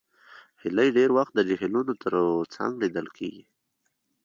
[0.61, 2.13] هیلۍ ډېر وخت د جهیلونو تر
[2.55, 3.43] څنګ لیدل کېږي